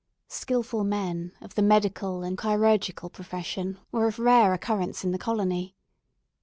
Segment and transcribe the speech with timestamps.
[0.29, 5.75] Skilful men, of the medical and chirurgical profession, were of rare occurrence in the colony.